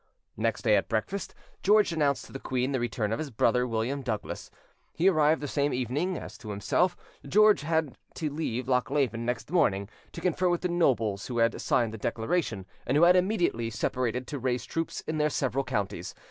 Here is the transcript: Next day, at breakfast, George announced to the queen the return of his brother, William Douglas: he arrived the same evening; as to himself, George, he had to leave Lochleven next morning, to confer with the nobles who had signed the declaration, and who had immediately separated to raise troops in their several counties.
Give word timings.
Next 0.35 0.63
day, 0.63 0.75
at 0.77 0.89
breakfast, 0.89 1.35
George 1.61 1.91
announced 1.93 2.25
to 2.25 2.31
the 2.31 2.39
queen 2.39 2.71
the 2.71 2.79
return 2.79 3.11
of 3.11 3.19
his 3.19 3.29
brother, 3.29 3.67
William 3.67 4.01
Douglas: 4.01 4.49
he 4.95 5.07
arrived 5.07 5.41
the 5.41 5.47
same 5.47 5.75
evening; 5.75 6.17
as 6.17 6.39
to 6.39 6.49
himself, 6.49 6.97
George, 7.23 7.61
he 7.61 7.67
had 7.67 7.95
to 8.15 8.31
leave 8.31 8.67
Lochleven 8.67 9.27
next 9.27 9.51
morning, 9.51 9.87
to 10.13 10.19
confer 10.19 10.49
with 10.49 10.61
the 10.61 10.69
nobles 10.69 11.27
who 11.27 11.37
had 11.37 11.61
signed 11.61 11.93
the 11.93 11.99
declaration, 11.99 12.65
and 12.87 12.97
who 12.97 13.03
had 13.03 13.15
immediately 13.15 13.69
separated 13.69 14.25
to 14.25 14.39
raise 14.39 14.65
troops 14.65 15.01
in 15.01 15.19
their 15.19 15.29
several 15.29 15.63
counties. 15.63 16.15